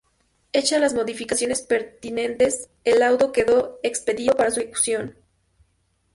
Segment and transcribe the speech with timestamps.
[0.51, 5.15] Hecha las modificaciones pertinentes, el laudo quedó expedito para su ejecución.